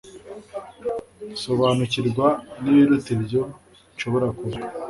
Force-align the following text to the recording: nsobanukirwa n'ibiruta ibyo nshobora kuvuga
nsobanukirwa 1.31 2.27
n'ibiruta 2.61 3.09
ibyo 3.17 3.41
nshobora 3.95 4.27
kuvuga 4.37 4.67